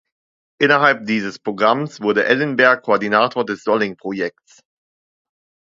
[0.59, 4.61] Innerhalb dieses Programms wurde Ellenberg Koordinator des „Solling-Projekts“.